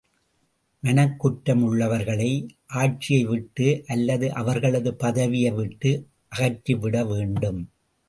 [0.83, 2.29] மனக்குற்றம் உள்ளவர்களை
[2.73, 5.93] ஆட்சியை விட்டு அல்லது அவர்களது பதவியை விட்டு
[6.35, 7.61] அகற்றிவிட வேண்டும்.